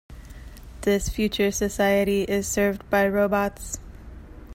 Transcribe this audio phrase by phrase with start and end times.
[0.81, 3.77] This future society is served by robots.